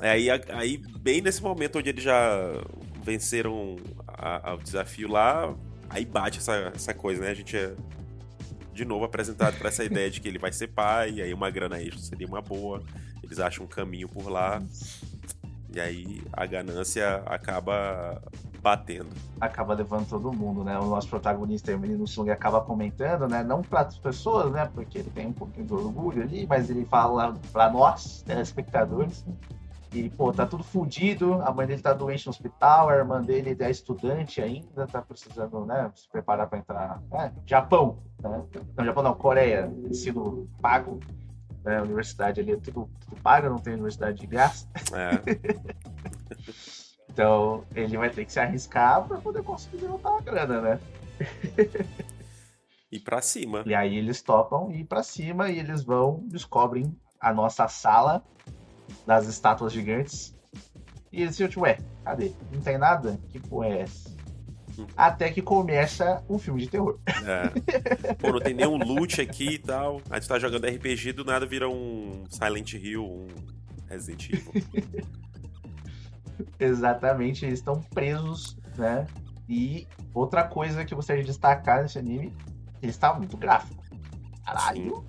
Aí, 0.00 0.28
aí, 0.30 0.76
bem 1.00 1.22
nesse 1.22 1.42
momento 1.42 1.78
onde 1.78 1.88
eles 1.88 2.04
já 2.04 2.38
venceram 3.02 3.76
a, 4.06 4.50
a, 4.50 4.54
o 4.54 4.58
desafio 4.58 5.08
lá, 5.08 5.54
aí 5.88 6.04
bate 6.04 6.38
essa, 6.38 6.54
essa 6.74 6.92
coisa, 6.92 7.22
né? 7.22 7.30
A 7.30 7.34
gente 7.34 7.56
é 7.56 7.74
de 8.74 8.84
novo 8.84 9.06
apresentado 9.06 9.56
para 9.56 9.68
essa 9.68 9.82
ideia 9.82 10.10
de 10.10 10.20
que 10.20 10.28
ele 10.28 10.38
vai 10.38 10.52
ser 10.52 10.68
pai, 10.68 11.12
e 11.12 11.22
aí 11.22 11.32
uma 11.32 11.50
grana 11.50 11.80
extra 11.80 11.98
seria 11.98 12.26
uma 12.26 12.42
boa. 12.42 12.82
Eles 13.22 13.38
acham 13.38 13.64
um 13.64 13.68
caminho 13.68 14.08
por 14.08 14.28
lá. 14.28 14.62
E 15.74 15.80
aí 15.80 16.22
a 16.32 16.44
ganância 16.46 17.22
acaba 17.26 18.22
batendo. 18.60 19.08
Acaba 19.40 19.74
levando 19.74 20.08
todo 20.08 20.32
mundo, 20.32 20.64
né? 20.64 20.78
O 20.78 20.86
nosso 20.86 21.08
protagonista, 21.08 21.74
o 21.74 21.78
menino 21.78 22.06
Sung, 22.06 22.30
acaba 22.30 22.60
comentando, 22.60 23.28
né? 23.28 23.42
Não 23.42 23.62
para 23.62 23.80
as 23.80 23.98
pessoas, 23.98 24.52
né? 24.52 24.68
Porque 24.72 24.98
ele 24.98 25.10
tem 25.10 25.26
um 25.26 25.32
pouquinho 25.32 25.66
de 25.66 25.74
orgulho 25.74 26.22
ali, 26.22 26.46
mas 26.46 26.68
ele 26.70 26.84
fala 26.84 27.36
para 27.52 27.70
nós, 27.70 28.22
telespectadores, 28.22 29.24
e, 29.92 30.10
pô, 30.10 30.32
tá 30.32 30.44
tudo 30.44 30.62
fudido, 30.62 31.40
a 31.42 31.50
mãe 31.50 31.66
dele 31.66 31.80
tá 31.80 31.94
doente 31.94 32.26
no 32.26 32.30
hospital, 32.30 32.90
a 32.90 32.96
irmã 32.96 33.22
dele 33.22 33.56
é 33.58 33.70
estudante 33.70 34.40
ainda, 34.42 34.86
tá 34.86 35.00
precisando, 35.00 35.64
né, 35.64 35.90
se 35.94 36.06
preparar 36.10 36.46
para 36.46 36.58
entrar. 36.58 37.02
Né? 37.10 37.32
Japão, 37.46 37.98
né? 38.22 38.44
Não, 38.76 38.84
Japão 38.84 39.02
não, 39.02 39.14
Coreia, 39.14 39.72
ensino 39.88 40.46
pago, 40.60 41.00
né? 41.64 41.80
Universidade 41.80 42.40
ali 42.40 42.52
é 42.52 42.56
tudo, 42.56 42.90
tudo 43.00 43.22
pago, 43.22 43.48
não 43.48 43.58
tem 43.58 43.74
universidade 43.74 44.20
de 44.20 44.26
graça. 44.26 44.68
É. 44.92 45.87
então, 47.18 47.64
ele 47.74 47.96
vai 47.96 48.10
ter 48.10 48.24
que 48.24 48.32
se 48.32 48.38
arriscar 48.38 49.04
para 49.08 49.18
poder 49.18 49.42
conseguir 49.42 49.78
levantar 49.78 50.18
a 50.18 50.20
grana, 50.20 50.60
né? 50.60 50.80
e 52.92 53.00
para 53.00 53.20
cima. 53.20 53.64
E 53.66 53.74
aí 53.74 53.96
eles 53.96 54.22
topam 54.22 54.70
ir 54.70 54.84
para 54.84 55.02
cima 55.02 55.50
e 55.50 55.58
eles 55.58 55.82
vão, 55.82 56.22
descobrem 56.28 56.96
a 57.20 57.34
nossa 57.34 57.66
sala 57.66 58.22
das 59.04 59.26
estátuas 59.26 59.72
gigantes. 59.72 60.32
E 61.10 61.22
eles 61.22 61.36
tipo, 61.36 61.62
ué, 61.62 61.78
cadê? 62.04 62.30
Não 62.52 62.60
tem 62.60 62.78
nada? 62.78 63.18
Que 63.30 63.40
porra 63.40 63.66
é 63.66 63.80
essa? 63.80 64.10
Hum. 64.78 64.86
Até 64.96 65.28
que 65.32 65.42
começa 65.42 66.22
um 66.28 66.38
filme 66.38 66.60
de 66.60 66.68
terror. 66.68 67.00
É. 67.26 68.14
Pô, 68.14 68.30
não 68.30 68.38
tem 68.38 68.54
nenhum 68.54 68.78
loot 68.78 69.20
aqui 69.20 69.54
e 69.54 69.58
tal. 69.58 70.00
Aí 70.08 70.20
tu 70.20 70.28
tá 70.28 70.38
jogando 70.38 70.68
RPG, 70.68 71.14
do 71.14 71.24
nada 71.24 71.44
vira 71.44 71.68
um 71.68 72.22
Silent 72.30 72.74
Hill, 72.74 73.04
um 73.04 73.26
Resident 73.88 74.30
Evil. 74.30 74.52
Exatamente, 76.58 77.44
eles 77.44 77.58
estão 77.58 77.80
presos, 77.80 78.56
né? 78.76 79.06
E 79.48 79.86
outra 80.12 80.44
coisa 80.44 80.84
que 80.84 80.92
eu 80.92 80.96
gostaria 80.96 81.22
de 81.22 81.28
destacar 81.28 81.82
nesse 81.82 81.98
anime, 81.98 82.34
ele 82.82 82.90
está 82.90 83.14
muito 83.14 83.36
gráfico. 83.36 83.82
Caralho. 84.44 85.04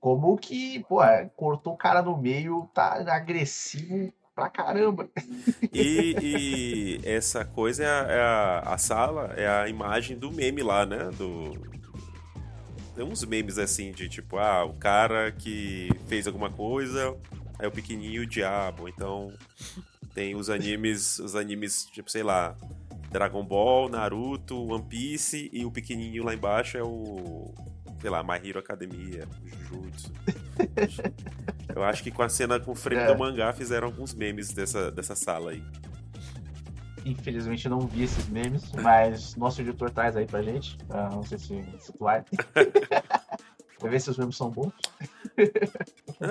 Como 0.00 0.36
que, 0.36 0.84
pô, 0.84 1.02
é, 1.02 1.30
cortou 1.34 1.72
o 1.72 1.76
cara 1.76 2.02
no 2.02 2.16
meio, 2.16 2.68
tá 2.74 3.02
agressivo 3.08 4.12
pra 4.34 4.50
caramba. 4.50 5.08
E, 5.72 6.16
e 6.20 7.00
essa 7.04 7.44
coisa 7.44 7.84
é, 7.84 7.86
a, 7.86 8.12
é 8.12 8.20
a, 8.20 8.58
a, 8.74 8.78
sala, 8.78 9.32
é 9.36 9.48
a 9.48 9.68
imagem 9.68 10.18
do 10.18 10.30
meme 10.30 10.62
lá, 10.62 10.84
né? 10.84 11.10
Do, 11.16 11.52
tem 12.94 13.04
uns 13.04 13.24
memes 13.24 13.58
assim 13.58 13.92
de 13.92 14.08
tipo, 14.08 14.36
ah, 14.38 14.64
o 14.64 14.74
cara 14.74 15.32
que 15.32 15.88
fez 16.06 16.26
alguma 16.26 16.50
coisa 16.50 17.16
é 17.58 17.66
o 17.66 17.70
pequenininho 17.70 18.22
o 18.22 18.26
diabo. 18.26 18.88
Então 18.88 19.32
tem 20.14 20.34
os 20.34 20.50
animes, 20.50 21.18
os 21.18 21.34
animes, 21.34 21.86
tipo, 21.86 22.10
sei 22.10 22.22
lá, 22.22 22.56
Dragon 23.10 23.44
Ball, 23.44 23.88
Naruto, 23.88 24.72
One 24.72 24.84
Piece 24.84 25.50
e 25.52 25.64
o 25.64 25.70
pequenininho 25.70 26.24
lá 26.24 26.34
embaixo 26.34 26.76
é 26.76 26.82
o 26.82 27.52
sei 28.00 28.10
lá, 28.10 28.22
My 28.22 28.36
Hero 28.46 28.58
Academia, 28.58 29.26
Jujutsu. 29.46 30.12
Eu 31.74 31.82
acho 31.82 32.02
que 32.02 32.10
com 32.10 32.22
a 32.22 32.28
cena 32.28 32.60
com 32.60 32.72
o 32.72 32.74
frame 32.74 33.00
é. 33.00 33.06
do 33.06 33.18
mangá 33.18 33.50
fizeram 33.54 33.86
alguns 33.86 34.12
memes 34.12 34.52
dessa, 34.52 34.90
dessa 34.90 35.14
sala 35.14 35.52
aí. 35.52 35.64
Infelizmente 37.02 37.66
não 37.66 37.80
vi 37.80 38.02
esses 38.02 38.28
memes, 38.28 38.70
mas 38.72 39.34
nosso 39.36 39.62
editor 39.62 39.90
traz 39.90 40.16
aí 40.16 40.26
pra 40.26 40.42
gente. 40.42 40.76
Não 40.88 41.22
sei 41.22 41.38
se, 41.38 41.64
se 41.78 41.92
tu 41.92 42.04
vai. 42.04 42.22
Pra 43.84 43.90
ver 43.90 44.00
se 44.00 44.08
os 44.08 44.16
memes 44.16 44.34
são 44.34 44.48
bons. 44.48 44.72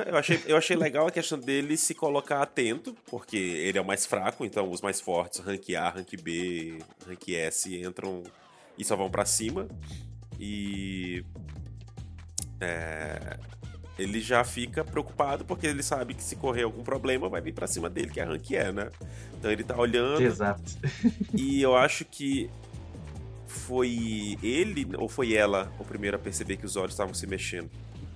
eu, 0.08 0.18
achei, 0.18 0.42
eu 0.48 0.58
achei 0.58 0.76
legal 0.76 1.06
a 1.06 1.12
questão 1.12 1.40
dele 1.40 1.78
se 1.78 1.94
colocar 1.94 2.42
atento, 2.42 2.98
porque 3.06 3.38
ele 3.38 3.78
é 3.78 3.82
o 3.82 3.86
mais 3.86 4.08
fraco, 4.08 4.44
então 4.44 4.72
os 4.72 4.82
mais 4.82 5.00
fortes, 5.00 5.38
rank 5.38 5.70
A, 5.76 5.88
rank 5.88 6.20
B, 6.20 6.80
rank 7.08 7.30
S, 7.30 7.80
entram 7.80 8.24
e 8.76 8.84
só 8.84 8.96
vão 8.96 9.08
para 9.08 9.24
cima. 9.24 9.68
E 10.40 11.24
é, 12.60 13.38
ele 14.00 14.20
já 14.20 14.44
fica 14.44 14.84
preocupado 14.84 15.46
porque 15.46 15.68
ele 15.68 15.84
sabe 15.84 16.16
que 16.16 16.24
se 16.24 16.36
correr 16.36 16.64
algum 16.64 16.82
problema 16.82 17.30
vai 17.30 17.40
vir 17.40 17.54
para 17.54 17.68
cima 17.68 17.88
dele, 17.88 18.10
que 18.10 18.20
a 18.20 18.26
rank 18.26 18.50
é, 18.50 18.72
né? 18.72 18.90
Então 19.38 19.52
ele 19.52 19.64
tá 19.64 19.78
olhando. 19.78 20.24
Exato. 20.24 20.72
e 21.38 21.62
eu 21.62 21.76
acho 21.76 22.04
que 22.04 22.50
foi 23.54 24.38
ele 24.44 24.88
ou 24.98 25.08
foi 25.08 25.34
ela 25.34 25.72
o 25.80 25.84
primeiro 25.84 26.18
a 26.18 26.20
perceber 26.20 26.58
que 26.58 26.66
os 26.66 26.76
olhos 26.76 26.92
estavam 26.92 27.14
se 27.14 27.26
mexendo. 27.28 27.70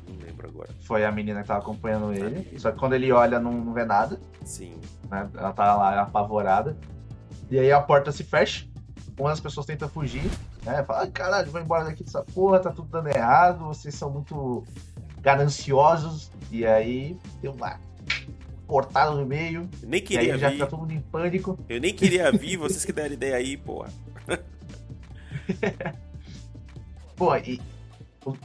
Não 0.08 0.25
lembro 0.25 0.48
agora. 0.48 0.70
Foi 0.82 1.03
a 1.06 1.12
menina 1.12 1.41
que 1.41 1.48
tava 1.48 1.60
acompanhando 1.60 2.13
ele. 2.13 2.58
Só 2.60 2.72
que 2.72 2.77
quando 2.79 2.94
ele 2.94 3.12
olha, 3.12 3.39
não, 3.39 3.51
não 3.51 3.74
vê 3.74 3.84
nada. 3.86 4.20
Sim. 4.46 4.74
Né? 5.10 5.29
Ela 5.36 5.51
tá 5.53 5.75
lá 5.75 6.01
apavorada. 6.01 6.77
E 7.51 7.60
aí 7.60 7.72
a 7.72 7.82
porta 7.82 8.12
se 8.12 8.24
fecha. 8.24 8.65
Uma 9.20 9.29
das 9.32 9.39
pessoas 9.39 9.65
tenta 9.65 9.88
fugir. 9.88 10.29
Né? 10.63 10.84
Fala, 10.84 11.01
ai 11.01 11.12
caralho, 11.12 11.51
vou 11.51 11.60
embora 11.62 11.86
daqui 11.86 12.03
dessa 12.03 12.24
porra, 12.24 12.60
tá 12.60 12.72
tudo 12.72 12.88
dando 12.89 13.08
errado, 13.08 13.65
vocês 13.65 13.96
são 13.96 14.10
muito 14.10 14.63
gananciosos. 15.22 16.32
E 16.51 16.65
aí 16.65 17.17
tem 17.41 17.50
uma 17.50 17.79
cortada 18.65 19.12
no 19.12 19.25
meio. 19.25 19.70
Eu 19.82 19.89
nem 19.89 20.00
E 20.00 20.03
queria 20.03 20.34
aí 20.34 20.39
já 20.39 20.50
vir. 20.50 20.56
fica 20.56 20.67
todo 20.67 20.79
mundo 20.79 20.94
em 20.94 21.01
pânico. 21.01 21.58
Eu 21.67 21.79
nem 21.82 21.94
queria 21.94 22.32
vir, 22.36 22.58
vocês 22.58 22.84
que 22.86 22.91
deram 22.94 23.13
ideia 23.13 23.36
aí, 23.36 23.56
porra. 23.58 23.89
Pô, 27.16 27.36
e 27.36 27.60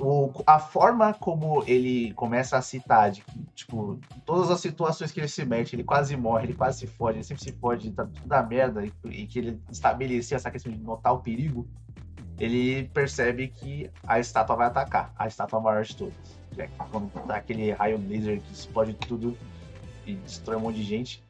o, 0.01 0.31
a 0.47 0.59
forma 0.59 1.13
como 1.15 1.65
ele 1.67 2.13
começa 2.15 2.57
a 2.57 2.63
citar, 2.63 3.11
de, 3.11 3.23
tipo, 3.55 3.99
todas 4.25 4.51
as 4.51 4.61
situações 4.61 5.11
que 5.11 5.21
ele 5.21 5.29
se 5.29 5.45
mete, 5.45 5.75
ele 5.75 5.85
quase 5.85 6.17
morre, 6.17 6.47
ele 6.47 6.55
quase 6.55 6.81
se 6.81 6.87
fode, 6.87 7.19
ele 7.19 7.25
sempre 7.25 7.43
se 7.43 7.53
fode, 7.53 7.91
tá 7.91 8.05
tudo 8.05 8.27
na 8.27 8.43
merda, 8.43 8.85
e, 8.85 8.93
e 9.05 9.27
que 9.27 9.39
ele 9.39 9.61
estabelecia 9.71 10.37
essa 10.37 10.51
questão 10.51 10.73
de 10.73 10.79
notar 10.79 11.13
o 11.13 11.21
perigo, 11.21 11.67
ele 12.39 12.89
percebe 12.89 13.49
que 13.49 13.91
a 14.07 14.19
estátua 14.19 14.57
vai 14.57 14.67
atacar, 14.67 15.13
a 15.17 15.27
estátua 15.27 15.61
maior 15.61 15.85
de 15.85 15.97
todas. 15.97 16.15
É 16.57 16.69
quando 16.91 17.11
dá 17.27 17.37
aquele 17.37 17.71
raio 17.73 17.99
laser 18.09 18.41
que 18.41 18.53
explode 18.53 18.95
tudo 18.95 19.37
e 20.07 20.15
destrói 20.17 20.57
um 20.57 20.61
monte 20.61 20.77
de 20.77 20.83
gente. 20.83 21.25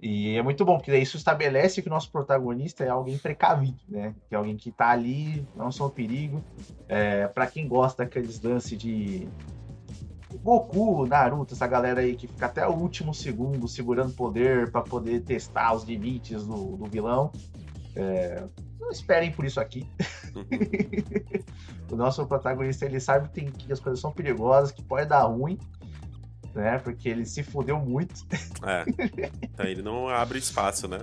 E 0.00 0.36
é 0.36 0.42
muito 0.42 0.64
bom, 0.64 0.76
porque 0.76 0.96
isso 0.96 1.16
estabelece 1.16 1.82
que 1.82 1.88
o 1.88 1.90
nosso 1.90 2.10
protagonista 2.10 2.84
é 2.84 2.88
alguém 2.88 3.18
precavido, 3.18 3.80
né? 3.88 4.14
Que 4.28 4.34
é 4.34 4.38
alguém 4.38 4.56
que 4.56 4.70
tá 4.70 4.90
ali, 4.90 5.44
não 5.56 5.72
só 5.72 5.86
o 5.86 5.90
perigo. 5.90 6.42
É, 6.88 7.26
para 7.26 7.48
quem 7.48 7.66
gosta 7.66 8.04
daqueles 8.04 8.40
lances 8.40 8.78
de 8.78 9.28
Goku, 10.42 11.04
Naruto, 11.04 11.54
essa 11.54 11.66
galera 11.66 12.00
aí 12.00 12.14
que 12.14 12.28
fica 12.28 12.46
até 12.46 12.66
o 12.66 12.74
último 12.74 13.12
segundo 13.12 13.66
segurando 13.66 14.12
poder 14.12 14.70
para 14.70 14.82
poder 14.82 15.20
testar 15.22 15.74
os 15.74 15.82
limites 15.82 16.44
do, 16.46 16.76
do 16.76 16.84
vilão. 16.86 17.32
É, 17.96 18.44
não 18.78 18.90
esperem 18.90 19.32
por 19.32 19.44
isso 19.44 19.58
aqui. 19.58 19.84
o 21.90 21.96
nosso 21.96 22.24
protagonista 22.26 22.86
ele 22.86 23.00
sabe 23.00 23.28
que, 23.28 23.34
tem, 23.34 23.50
que 23.50 23.72
as 23.72 23.80
coisas 23.80 24.00
são 24.00 24.12
perigosas, 24.12 24.70
que 24.70 24.82
pode 24.82 25.08
dar 25.08 25.22
ruim, 25.22 25.58
né? 26.58 26.78
Porque 26.78 27.08
ele 27.08 27.24
se 27.24 27.42
fudeu 27.42 27.78
muito. 27.78 28.26
É. 28.62 28.84
Então 29.42 29.66
ele 29.66 29.82
não 29.82 30.08
abre 30.08 30.38
espaço, 30.38 30.88
né? 30.88 30.98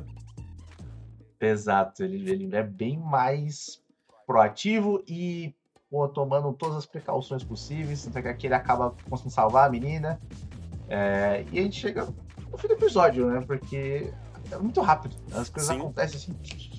Exato, 1.39 2.03
ele, 2.03 2.29
ele 2.29 2.55
é 2.55 2.63
bem 2.63 2.97
mais 2.97 3.81
proativo 4.25 5.03
e 5.07 5.53
pô, 5.89 6.07
tomando 6.07 6.51
todas 6.53 6.77
as 6.77 6.85
precauções 6.85 7.43
possíveis. 7.43 8.07
Até 8.07 8.21
que 8.21 8.27
aqui 8.27 8.47
ele 8.47 8.55
acaba 8.55 8.95
conseguindo 9.09 9.33
salvar 9.33 9.67
a 9.67 9.69
menina. 9.71 10.19
É, 10.89 11.45
e 11.51 11.59
a 11.59 11.63
gente 11.63 11.79
chega 11.79 12.05
no 12.51 12.57
fim 12.57 12.67
do 12.67 12.73
episódio, 12.73 13.27
né? 13.27 13.41
Porque 13.45 14.13
é 14.51 14.57
muito 14.57 14.81
rápido. 14.81 15.15
As 15.31 15.49
coisas 15.49 15.73
Sim. 15.73 15.79
acontecem 15.79 16.17
assim. 16.17 16.74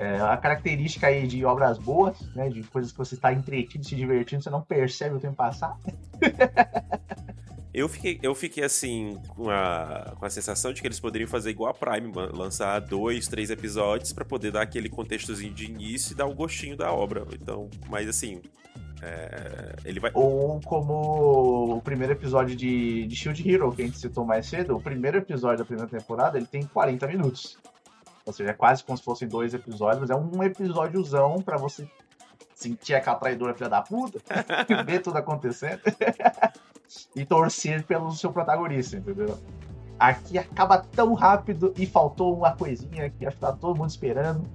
É, 0.00 0.18
a 0.18 0.34
característica 0.38 1.08
aí 1.08 1.26
de 1.26 1.44
obras 1.44 1.76
boas, 1.76 2.18
né? 2.34 2.48
De 2.48 2.62
coisas 2.62 2.90
que 2.90 2.96
você 2.96 3.16
está 3.16 3.34
entretido, 3.34 3.84
se 3.84 3.94
divertindo, 3.94 4.42
você 4.42 4.48
não 4.48 4.62
percebe 4.62 5.16
o 5.16 5.20
tempo 5.20 5.36
passar. 5.36 5.76
Eu 7.72 7.88
fiquei, 7.88 8.18
eu 8.20 8.34
fiquei 8.34 8.64
assim, 8.64 9.16
com 9.28 9.48
a, 9.48 10.16
com 10.18 10.26
a 10.26 10.30
sensação 10.30 10.72
de 10.72 10.80
que 10.80 10.88
eles 10.88 10.98
poderiam 10.98 11.28
fazer 11.28 11.50
igual 11.50 11.70
a 11.70 11.74
Prime, 11.74 12.12
lançar 12.32 12.80
dois, 12.80 13.28
três 13.28 13.48
episódios 13.48 14.12
pra 14.12 14.24
poder 14.24 14.50
dar 14.50 14.62
aquele 14.62 14.88
contextozinho 14.88 15.54
de 15.54 15.66
início 15.66 16.12
e 16.12 16.16
dar 16.16 16.26
o 16.26 16.34
gostinho 16.34 16.76
da 16.76 16.90
obra. 16.92 17.24
Então, 17.32 17.70
mas 17.88 18.08
assim, 18.08 18.42
é, 19.00 19.76
ele 19.84 20.00
vai. 20.00 20.10
Ou 20.14 20.60
como 20.62 21.76
o 21.76 21.80
primeiro 21.80 22.12
episódio 22.12 22.56
de, 22.56 23.06
de 23.06 23.14
Shield 23.14 23.48
Hero, 23.48 23.72
que 23.72 23.82
a 23.82 23.84
gente 23.84 23.98
citou 23.98 24.24
mais 24.24 24.46
cedo, 24.46 24.76
o 24.76 24.80
primeiro 24.80 25.18
episódio 25.18 25.58
da 25.58 25.64
primeira 25.64 25.88
temporada, 25.88 26.38
ele 26.38 26.46
tem 26.46 26.62
40 26.64 27.06
minutos. 27.06 27.56
Ou 28.30 28.32
seja, 28.32 28.50
é 28.50 28.54
quase 28.54 28.84
como 28.84 28.96
se 28.96 29.02
fossem 29.02 29.26
dois 29.26 29.52
episódios, 29.52 30.00
mas 30.00 30.10
é 30.10 30.14
um 30.14 30.42
episódiozão 30.44 31.42
pra 31.42 31.56
você 31.56 31.88
sentir 32.54 32.94
aquela 32.94 33.16
traidora 33.16 33.54
filha 33.54 33.68
da 33.68 33.82
puta, 33.82 34.20
ver 34.86 35.00
tudo 35.00 35.16
acontecendo 35.18 35.80
e 37.16 37.26
torcer 37.26 37.82
pelo 37.84 38.12
seu 38.12 38.32
protagonista, 38.32 38.98
entendeu? 38.98 39.36
Aqui 39.98 40.38
acaba 40.38 40.78
tão 40.78 41.12
rápido 41.14 41.74
e 41.76 41.86
faltou 41.86 42.36
uma 42.36 42.54
coisinha 42.54 43.10
que 43.10 43.26
acho 43.26 43.36
que 43.36 43.40
tá 43.40 43.52
todo 43.52 43.76
mundo 43.76 43.90
esperando. 43.90 44.48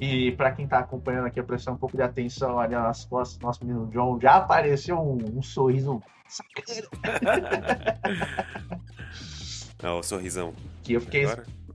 E 0.00 0.32
pra 0.32 0.52
quem 0.52 0.66
tá 0.66 0.78
acompanhando 0.78 1.26
aqui, 1.26 1.42
prestar 1.42 1.72
um 1.72 1.76
pouco 1.76 1.96
de 1.96 2.02
atenção 2.02 2.58
ali 2.58 2.74
nas 2.74 3.04
costas 3.04 3.38
do 3.38 3.46
nosso 3.46 3.62
menino 3.64 3.86
John, 3.88 4.18
já 4.18 4.36
apareceu 4.36 4.98
um, 4.98 5.38
um 5.38 5.42
sorriso 5.42 6.02
sacana 6.26 7.98
Ó, 9.84 9.98
o 9.98 10.02
sorrisão. 10.02 10.54
que 10.82 10.94
eu 10.94 11.00
fiquei. 11.02 11.26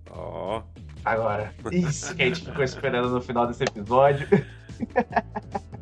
Ó. 0.09 0.63
agora. 1.13 1.53
Isso 1.71 2.15
que 2.15 2.23
a 2.23 2.25
gente 2.25 2.45
ficou 2.45 2.63
esperando 2.63 3.09
no 3.09 3.21
final 3.21 3.47
desse 3.47 3.63
episódio. 3.63 4.27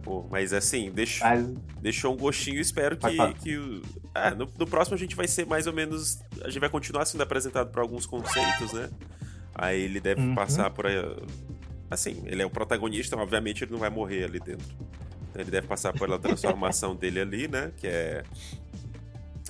Pô, 0.04 0.26
mas 0.30 0.54
assim, 0.54 0.92
deixa, 0.92 1.26
Mas 1.26 1.48
deixou 1.82 2.14
um 2.14 2.18
gostinho 2.18 2.62
espero 2.62 2.96
que, 2.96 3.34
que 3.42 3.82
é, 4.14 4.32
no, 4.32 4.48
no 4.58 4.68
próximo 4.68 4.96
a 4.96 5.00
gente 5.00 5.16
vai 5.16 5.28
ser 5.28 5.46
mais 5.46 5.66
ou 5.68 5.74
menos. 5.74 6.20
A 6.44 6.48
gente 6.50 6.60
vai 6.60 6.70
continuar 6.70 7.06
sendo 7.06 7.22
apresentado 7.22 7.72
por 7.72 7.82
alguns 7.82 8.06
conceitos, 8.06 8.72
né? 8.72 8.90
Aí 9.54 9.82
ele 9.82 10.00
deve 10.00 10.22
Uhum. 10.22 10.36
passar 10.36 10.70
por. 10.70 10.86
Assim, 11.90 12.24
ele 12.26 12.42
é 12.42 12.46
o 12.46 12.50
protagonista, 12.50 13.16
obviamente 13.18 13.64
ele 13.64 13.72
não 13.72 13.80
vai 13.80 13.90
morrer 13.90 14.26
ali 14.26 14.40
dentro. 14.40 14.66
Então 15.30 15.42
ele 15.42 15.52
deve 15.52 15.68
passar 15.68 15.92
pela 15.94 16.20
transformação 16.20 16.94
dele 16.96 17.20
ali, 17.20 17.48
né? 17.48 17.72
Que 17.76 17.88
é. 17.88 18.24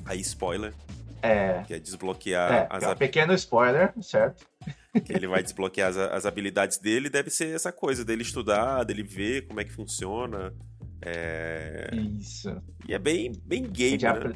Aí, 0.06 0.22
spoiler, 0.22 0.74
é. 1.22 1.64
que 1.66 1.74
é 1.74 1.80
desbloquear 1.80 2.52
É, 2.52 2.68
as 2.70 2.84
é 2.84 2.90
um 2.90 2.96
pequeno 2.96 3.34
spoiler, 3.34 3.94
certo? 4.02 4.46
Que 5.02 5.12
ele 5.14 5.28
vai 5.28 5.42
desbloquear 5.44 5.90
as, 5.90 5.98
as 5.98 6.26
habilidades 6.26 6.78
dele, 6.78 7.10
deve 7.10 7.30
ser 7.30 7.54
essa 7.56 7.72
coisa 7.72 8.04
dele 8.06 8.22
estudar, 8.22 8.84
dele 8.84 9.04
ver 9.04 9.48
como 9.48 9.60
é 9.60 9.64
que 9.64 9.72
funciona. 9.72 10.54
É... 11.02 11.90
Isso. 12.20 12.56
E 12.88 12.94
é 12.94 13.00
bem, 13.00 13.32
bem 13.46 13.64
game, 13.64 13.98
né? 14.02 14.10
apre- 14.10 14.36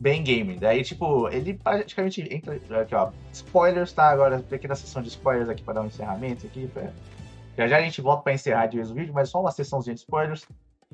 Bem 0.00 0.22
game. 0.24 0.56
Daí, 0.58 0.82
tipo, 0.82 1.28
ele 1.28 1.54
praticamente 1.54 2.22
entra. 2.28 2.60
Aqui, 2.82 2.94
ó. 2.94 3.12
Spoilers, 3.32 3.92
tá? 3.92 4.10
Agora, 4.10 4.40
pequena 4.40 4.74
sessão 4.74 5.00
de 5.00 5.08
spoilers 5.08 5.48
aqui 5.48 5.62
pra 5.62 5.74
dar 5.74 5.82
um 5.82 5.86
encerramento 5.86 6.44
aqui. 6.46 6.66
pra- 6.68 6.90
Já 7.56 7.68
já 7.68 7.76
a 7.78 7.82
gente 7.82 8.00
volta 8.00 8.22
pra 8.24 8.32
encerrar 8.34 8.66
de 8.66 8.76
vez 8.78 8.90
o 8.90 8.94
vídeo, 8.94 9.14
mas 9.14 9.28
só 9.28 9.40
uma 9.40 9.52
sessãozinha 9.52 9.94
de 9.94 10.00
spoilers. 10.00 10.44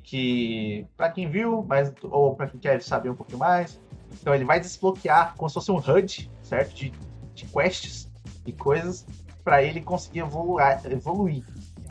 Que, 0.03 0.87
pra 0.97 1.11
quem 1.11 1.29
viu, 1.29 1.65
mas, 1.67 1.93
ou 2.03 2.35
pra 2.37 2.47
quem 2.47 2.61
quer 2.61 2.81
saber 2.83 3.09
um 3.11 3.15
pouquinho 3.15 3.39
mais. 3.39 3.81
Então, 4.21 4.35
ele 4.35 4.45
vai 4.45 4.61
desbloquear 4.61 5.35
como 5.37 5.49
se 5.49 5.55
fosse 5.55 5.71
um 5.73 5.77
HUD, 5.79 6.31
certo? 6.43 6.75
De, 6.75 6.93
de 7.35 7.45
quests 7.47 8.08
e 8.49 8.53
coisas 8.53 9.07
pra 9.45 9.63
ele 9.63 9.81
conseguir 9.81 10.21
evoluir, 10.21 10.81
evoluir. 10.91 11.45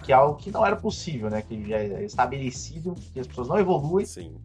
Que 0.03 0.11
é 0.11 0.15
algo 0.15 0.37
que 0.37 0.51
não 0.51 0.65
era 0.65 0.75
possível, 0.75 1.29
né? 1.29 1.41
Que 1.41 1.67
já 1.67 1.77
é 1.77 2.03
estabelecido, 2.03 2.95
que 3.13 3.19
as 3.19 3.27
pessoas 3.27 3.47
não 3.47 3.59
evoluem. 3.59 4.05
Sim. 4.05 4.35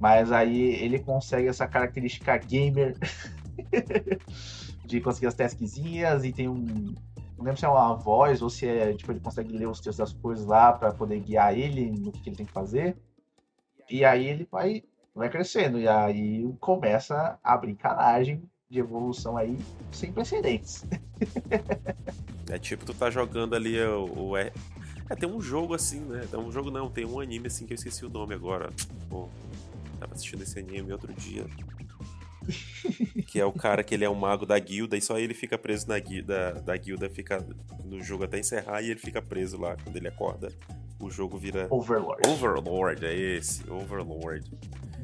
Mas 0.00 0.30
aí 0.30 0.74
ele 0.74 0.98
consegue 0.98 1.48
essa 1.48 1.66
característica 1.66 2.36
gamer 2.36 2.96
de 4.84 5.00
conseguir 5.00 5.26
as 5.26 5.34
taskzinhas 5.34 6.24
e 6.24 6.32
tem 6.32 6.48
um. 6.48 6.94
Não 7.36 7.44
lembro 7.44 7.58
se 7.58 7.64
é 7.64 7.68
uma 7.68 7.94
voz 7.94 8.42
ou 8.42 8.50
se 8.50 8.66
é 8.66 8.92
tipo, 8.94 9.12
ele 9.12 9.20
consegue 9.20 9.56
ler 9.56 9.68
os 9.68 9.80
textos 9.80 9.96
das 9.96 10.12
coisas 10.12 10.44
lá 10.44 10.72
para 10.72 10.92
poder 10.92 11.20
guiar 11.20 11.56
ele 11.56 11.90
no 11.90 12.12
que, 12.12 12.20
que 12.20 12.28
ele 12.30 12.36
tem 12.36 12.46
que 12.46 12.52
fazer. 12.52 12.96
E 13.90 14.04
aí 14.04 14.26
ele 14.26 14.46
vai, 14.50 14.82
vai 15.14 15.30
crescendo. 15.30 15.78
E 15.78 15.88
aí 15.88 16.48
começa 16.60 17.38
a 17.42 17.56
brincanagem 17.56 18.42
de 18.70 18.78
evolução 18.78 19.36
aí 19.36 19.56
sem 19.92 20.12
precedentes. 20.12 20.84
É 22.50 22.58
tipo, 22.58 22.84
tu 22.84 22.94
tá 22.94 23.10
jogando 23.10 23.54
ali 23.54 23.78
o. 23.82 24.30
o 24.30 24.36
é, 24.36 24.52
é, 25.10 25.14
tem 25.14 25.28
um 25.28 25.40
jogo 25.40 25.74
assim, 25.74 26.00
né? 26.00 26.26
Tem 26.30 26.40
um 26.40 26.50
jogo 26.50 26.70
não, 26.70 26.90
tem 26.90 27.04
um 27.04 27.20
anime 27.20 27.46
assim 27.46 27.66
que 27.66 27.72
eu 27.72 27.76
esqueci 27.76 28.06
o 28.06 28.08
nome 28.08 28.34
agora. 28.34 28.70
Pô, 29.08 29.28
tava 30.00 30.14
assistindo 30.14 30.42
esse 30.42 30.58
anime 30.58 30.92
outro 30.92 31.12
dia. 31.12 31.44
Que 33.26 33.38
é 33.38 33.44
o 33.44 33.52
cara 33.52 33.84
que 33.84 33.94
ele 33.94 34.06
é 34.06 34.08
um 34.08 34.14
mago 34.14 34.46
da 34.46 34.58
guilda 34.58 34.96
e 34.96 35.02
só 35.02 35.18
ele 35.18 35.34
fica 35.34 35.58
preso 35.58 35.86
na 35.88 35.98
guilda. 35.98 36.54
Da 36.54 36.74
guilda 36.74 37.10
fica 37.10 37.46
no 37.84 38.02
jogo 38.02 38.24
até 38.24 38.38
encerrar 38.38 38.80
e 38.80 38.90
ele 38.90 38.98
fica 38.98 39.20
preso 39.20 39.60
lá. 39.60 39.76
Quando 39.76 39.96
ele 39.96 40.08
acorda, 40.08 40.50
o 40.98 41.10
jogo 41.10 41.36
vira. 41.36 41.66
Overlord. 41.70 42.26
Overlord, 42.26 43.04
é 43.04 43.14
esse, 43.14 43.70
Overlord. 43.70 44.50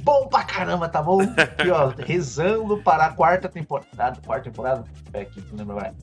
Bom 0.05 0.29
pra 0.29 0.45
caramba, 0.45 0.89
tá 0.89 1.03
bom? 1.03 1.21
Aqui, 1.23 1.71
ó, 1.71 1.89
rezando 1.89 2.83
para 2.83 3.07
a 3.07 3.13
quarta 3.15 3.49
temporada. 3.49 4.21
Quarta 4.25 4.45
temporada? 4.51 4.85
É 5.13 5.23
aqui, 5.23 5.41
não 5.51 5.59
lembro 5.59 5.79
agora. 5.79 5.95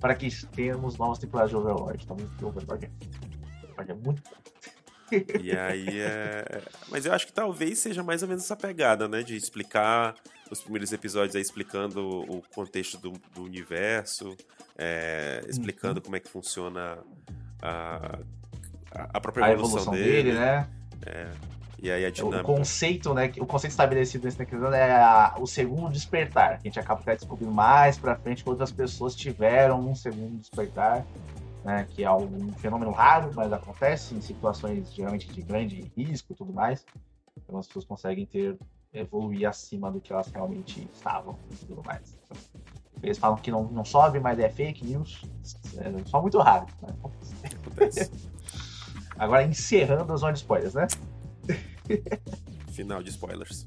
Para 0.00 0.14
que 0.14 0.28
tenhamos 0.48 0.98
novas 0.98 1.18
temporadas 1.18 1.50
de 1.50 1.56
Overlord. 1.56 2.04
Tá 2.06 2.14
muito 2.14 2.46
Overlord. 2.46 2.90
Overlord 3.62 3.90
é 3.90 3.94
muito. 3.94 4.22
E 5.40 5.56
aí 5.56 6.00
é. 6.00 6.62
Mas 6.90 7.06
eu 7.06 7.12
acho 7.12 7.26
que 7.26 7.32
talvez 7.32 7.78
seja 7.78 8.02
mais 8.02 8.22
ou 8.22 8.28
menos 8.28 8.42
essa 8.42 8.56
pegada, 8.56 9.06
né? 9.06 9.22
De 9.22 9.36
explicar 9.36 10.14
os 10.50 10.60
primeiros 10.60 10.92
episódios 10.92 11.36
aí 11.36 11.42
explicando 11.42 12.06
o 12.08 12.42
contexto 12.54 12.98
do, 12.98 13.12
do 13.34 13.44
universo, 13.44 14.36
é, 14.76 15.40
explicando 15.48 16.00
como 16.02 16.16
é 16.16 16.20
que 16.20 16.28
funciona 16.28 16.98
a, 17.62 18.18
a- 18.90 19.20
própria 19.20 19.46
A 19.46 19.52
evolução, 19.52 19.80
evolução 19.80 19.94
dele. 19.94 20.32
dele, 20.32 20.32
né? 20.38 20.68
E 21.84 21.90
aí 21.90 22.06
a 22.06 22.10
dinâmica. 22.10 22.40
O 22.40 22.56
conceito, 22.56 23.12
né? 23.12 23.30
O 23.38 23.44
conceito 23.44 23.72
estabelecido 23.72 24.24
nesse 24.24 24.38
Necrosando 24.38 24.74
é 24.74 24.90
a, 24.90 25.34
o 25.38 25.46
segundo 25.46 25.92
despertar. 25.92 26.58
Que 26.58 26.68
a 26.68 26.70
gente 26.70 26.80
acaba 26.80 27.02
até 27.02 27.14
descobrindo 27.14 27.52
mais 27.52 27.98
pra 27.98 28.16
frente 28.16 28.42
que 28.42 28.48
outras 28.48 28.72
pessoas 28.72 29.14
tiveram 29.14 29.80
um 29.86 29.94
segundo 29.94 30.38
despertar. 30.38 31.04
Né, 31.62 31.86
que 31.88 32.04
é 32.04 32.12
um 32.12 32.52
fenômeno 32.58 32.90
raro, 32.90 33.30
mas 33.34 33.50
acontece 33.50 34.14
em 34.14 34.20
situações 34.20 34.92
geralmente 34.92 35.26
de 35.32 35.40
grande 35.40 35.90
risco 35.96 36.32
e 36.32 36.36
tudo 36.36 36.52
mais. 36.52 36.84
Então 37.36 37.58
as 37.58 37.66
pessoas 37.66 37.86
conseguem 37.86 38.26
ter 38.26 38.58
evoluir 38.92 39.48
acima 39.48 39.90
do 39.90 39.98
que 39.98 40.12
elas 40.12 40.30
realmente 40.30 40.86
estavam 40.92 41.38
e 41.50 41.66
tudo 41.66 41.82
mais. 41.82 42.18
Eles 43.02 43.16
falam 43.16 43.38
que 43.38 43.50
não, 43.50 43.64
não 43.64 43.84
sobe, 43.84 44.20
mas 44.20 44.38
é 44.38 44.48
fake 44.50 44.84
news. 44.84 45.22
É 45.78 46.04
só 46.04 46.20
muito 46.20 46.38
raro. 46.38 46.66
Né? 46.82 46.94
Agora 49.16 49.42
encerrando 49.42 50.12
a 50.12 50.16
zona 50.16 50.32
de 50.32 50.40
spoilers, 50.40 50.74
né? 50.74 50.86
Final 52.72 53.02
de 53.02 53.10
spoilers. 53.10 53.66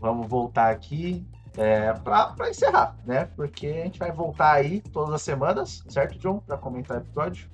Vamos 0.00 0.28
voltar 0.28 0.70
aqui 0.70 1.26
é, 1.56 1.92
para 1.92 2.50
encerrar, 2.50 2.96
né? 3.04 3.24
Porque 3.36 3.66
a 3.66 3.84
gente 3.84 3.98
vai 3.98 4.12
voltar 4.12 4.52
aí 4.52 4.80
todas 4.92 5.14
as 5.14 5.22
semanas, 5.22 5.82
certo, 5.88 6.18
John? 6.18 6.38
Para 6.40 6.56
comentar 6.56 6.98
o 6.98 7.00
episódio. 7.00 7.50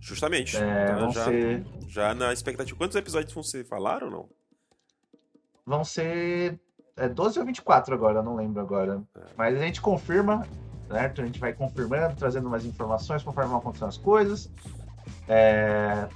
Justamente. 0.00 0.56
É, 0.56 0.92
então, 0.92 1.10
já, 1.10 1.24
ser... 1.24 1.66
já 1.88 2.14
na 2.14 2.32
expectativa. 2.32 2.78
Quantos 2.78 2.96
episódios 2.96 3.32
vão 3.32 3.42
ser 3.42 3.64
falaram 3.64 4.06
ou 4.06 4.12
não? 4.12 4.28
Vão 5.64 5.84
ser 5.84 6.60
é, 6.96 7.08
12 7.08 7.38
ou 7.38 7.46
24 7.46 7.94
agora, 7.94 8.22
não 8.22 8.36
lembro 8.36 8.60
agora. 8.60 9.02
É. 9.16 9.20
Mas 9.36 9.56
a 9.56 9.60
gente 9.60 9.80
confirma, 9.80 10.46
certo? 10.88 11.22
A 11.22 11.26
gente 11.26 11.40
vai 11.40 11.52
confirmando, 11.52 12.14
trazendo 12.14 12.48
mais 12.48 12.64
informações 12.64 13.22
conforme 13.22 13.50
vão 13.50 13.58
acontecendo 13.58 13.88
as 13.88 13.98
coisas. 13.98 14.50
É, 15.28 16.08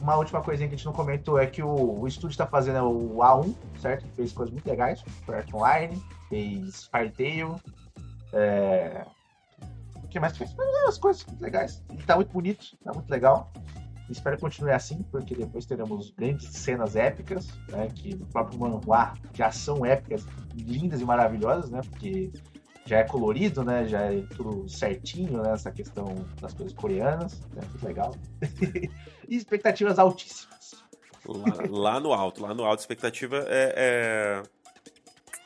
uma 0.00 0.16
última 0.16 0.42
coisinha 0.42 0.68
que 0.68 0.74
a 0.74 0.76
gente 0.76 0.86
não 0.86 0.92
comentou 0.92 1.38
é 1.38 1.46
que 1.46 1.62
o, 1.62 2.00
o 2.00 2.06
estúdio 2.06 2.32
está 2.32 2.46
fazendo 2.46 2.88
o 2.88 3.16
A1, 3.18 3.54
certo? 3.80 4.04
Que 4.06 4.12
fez 4.12 4.32
coisas 4.32 4.52
muito 4.52 4.68
legais. 4.68 5.04
Art 5.28 5.52
Online, 5.52 6.02
fez 6.28 6.86
Firetail. 6.86 7.56
É... 8.32 9.04
O 10.02 10.08
que 10.08 10.20
mais 10.20 10.36
fez? 10.36 10.54
As 10.86 10.98
coisas 10.98 11.26
legais. 11.40 11.82
E 11.92 12.02
tá 12.02 12.16
muito 12.16 12.32
bonito, 12.32 12.76
tá 12.84 12.92
muito 12.92 13.10
legal. 13.10 13.50
Espero 14.10 14.36
que 14.36 14.42
continue 14.42 14.70
assim, 14.70 15.02
porque 15.10 15.34
depois 15.34 15.64
teremos 15.64 16.10
grandes 16.10 16.48
cenas 16.50 16.94
épicas, 16.94 17.48
né? 17.68 17.88
Que 17.94 18.14
o 18.14 18.26
próprio 18.26 18.58
manhua 18.58 19.14
já 19.32 19.50
são 19.50 19.84
épicas, 19.84 20.26
lindas 20.54 21.00
e 21.00 21.04
maravilhosas, 21.04 21.70
né? 21.70 21.80
Porque 21.88 22.30
já 22.86 22.98
é 22.98 23.04
colorido, 23.04 23.64
né? 23.64 23.86
Já 23.86 24.00
é 24.00 24.22
tudo 24.36 24.68
certinho, 24.68 25.42
né? 25.42 25.52
Essa 25.52 25.70
questão 25.70 26.14
das 26.40 26.52
coisas 26.52 26.74
coreanas, 26.74 27.40
né? 27.54 27.62
Muito 27.68 27.86
legal. 27.86 28.14
e 29.28 29.36
expectativas 29.36 29.98
altíssimas. 29.98 30.74
Lá, 31.26 31.92
lá, 31.94 32.00
no 32.00 32.12
alto, 32.12 32.42
lá 32.42 32.52
no 32.52 32.64
alto, 32.64 32.80
expectativa 32.80 33.46
é, 33.48 33.72
é, 33.74 34.42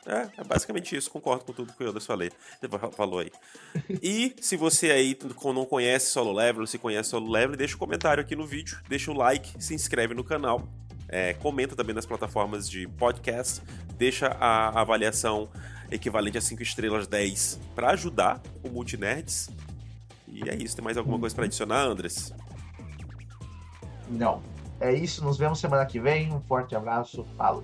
é, 0.05 0.29
é, 0.37 0.43
basicamente 0.43 0.93
isso, 0.95 1.09
concordo 1.09 1.45
com 1.45 1.53
tudo 1.53 1.71
que 1.71 1.81
o 1.81 1.87
Yodas 1.87 2.05
falei, 2.05 2.31
falou 2.91 3.19
aí. 3.19 3.31
E 4.01 4.35
se 4.41 4.57
você 4.57 4.91
aí 4.91 5.17
não 5.45 5.65
conhece 5.65 6.07
Solo 6.07 6.33
Level, 6.33 6.67
se 6.67 6.77
conhece 6.77 7.11
Solo 7.11 7.31
Level, 7.31 7.55
deixa 7.55 7.75
um 7.75 7.79
comentário 7.79 8.21
aqui 8.21 8.35
no 8.35 8.45
vídeo, 8.45 8.77
deixa 8.89 9.09
o 9.09 9.13
like, 9.13 9.63
se 9.63 9.73
inscreve 9.73 10.13
no 10.13 10.23
canal, 10.23 10.67
é, 11.07 11.33
comenta 11.35 11.75
também 11.75 11.95
nas 11.95 12.05
plataformas 12.05 12.69
de 12.69 12.87
podcast, 12.87 13.61
deixa 13.97 14.27
a 14.27 14.81
avaliação 14.81 15.49
equivalente 15.91 16.37
a 16.37 16.41
5 16.41 16.61
estrelas 16.61 17.07
10 17.07 17.59
para 17.75 17.91
ajudar 17.91 18.41
o 18.63 18.69
Multinerds. 18.69 19.49
E 20.27 20.49
é 20.49 20.55
isso. 20.55 20.75
Tem 20.75 20.83
mais 20.83 20.97
alguma 20.97 21.19
coisa 21.19 21.35
para 21.35 21.45
adicionar, 21.45 21.83
Andres? 21.83 22.33
Não. 24.09 24.41
É 24.79 24.93
isso. 24.93 25.23
Nos 25.23 25.37
vemos 25.37 25.59
semana 25.59 25.85
que 25.85 25.99
vem. 25.99 26.31
Um 26.33 26.41
forte 26.41 26.75
abraço. 26.75 27.25
Falou. 27.37 27.63